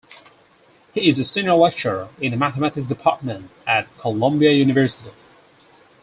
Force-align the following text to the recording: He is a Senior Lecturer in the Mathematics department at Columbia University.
He 0.95 1.07
is 1.07 1.19
a 1.19 1.23
Senior 1.23 1.53
Lecturer 1.53 2.09
in 2.19 2.31
the 2.31 2.35
Mathematics 2.37 2.87
department 2.87 3.51
at 3.67 3.87
Columbia 3.99 4.49
University. 4.51 5.11